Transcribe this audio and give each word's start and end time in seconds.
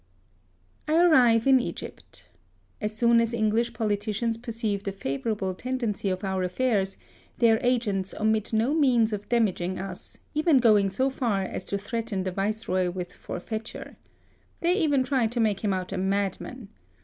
I 0.87 0.95
arrive 0.95 1.45
in 1.45 1.59
Egypt. 1.59 2.27
As 2.81 2.97
soon 2.97 3.21
as 3.21 3.35
English 3.35 3.71
politicians 3.73 4.35
perceive 4.35 4.81
the 4.81 4.91
favourable 4.91 5.53
tendency 5.53 6.09
of 6.09 6.23
ouf 6.23 6.43
affairs, 6.43 6.97
their 7.37 7.59
agents 7.63 8.15
omit 8.19 8.51
no 8.51 8.73
means 8.73 9.13
of 9.13 9.29
damaging 9.29 9.77
us, 9.77 10.17
even 10.33 10.57
going 10.57 10.89
so 10.89 11.11
far 11.11 11.43
as 11.43 11.63
to 11.65 11.77
threaten 11.77 12.23
the 12.23 12.31
Viceroy 12.31 12.89
with 12.89 13.13
forfeiture. 13.13 13.95
They 14.61 14.73
even 14.73 15.03
try 15.03 15.27
to 15.27 15.39
make 15.39 15.59
him 15.59 15.71
out 15.71 15.91
a 15.93 15.99
madman. 15.99 16.69